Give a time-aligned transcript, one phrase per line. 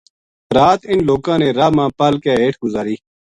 [0.55, 2.95] را ت اِنھ لوکاں نے راہ ما پَل کے ہیٹھ گُزاری